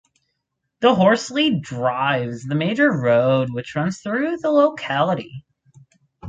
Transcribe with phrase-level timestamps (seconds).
[0.79, 5.45] The Horsley Drive is the major road which runs through the locality.